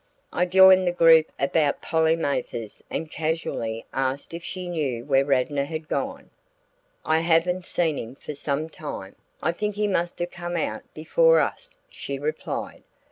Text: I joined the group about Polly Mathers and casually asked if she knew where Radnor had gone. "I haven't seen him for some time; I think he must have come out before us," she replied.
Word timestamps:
I 0.33 0.45
joined 0.47 0.87
the 0.87 0.91
group 0.91 1.31
about 1.37 1.79
Polly 1.83 2.15
Mathers 2.15 2.81
and 2.89 3.11
casually 3.11 3.85
asked 3.93 4.33
if 4.33 4.43
she 4.43 4.67
knew 4.67 5.05
where 5.05 5.23
Radnor 5.23 5.65
had 5.65 5.87
gone. 5.87 6.31
"I 7.05 7.19
haven't 7.19 7.67
seen 7.67 7.99
him 7.99 8.15
for 8.15 8.33
some 8.33 8.67
time; 8.67 9.15
I 9.43 9.51
think 9.51 9.75
he 9.75 9.85
must 9.87 10.17
have 10.17 10.31
come 10.31 10.57
out 10.57 10.81
before 10.95 11.39
us," 11.39 11.77
she 11.87 12.17
replied. 12.17 12.81